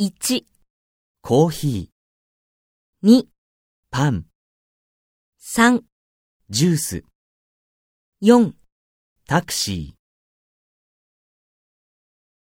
[0.00, 0.44] 1、
[1.22, 3.20] コーヒー。
[3.22, 3.24] 2、
[3.90, 4.26] パン、
[5.42, 5.82] 3、
[6.48, 7.04] ジュース、
[8.22, 8.52] 4
[9.26, 9.97] タクシー。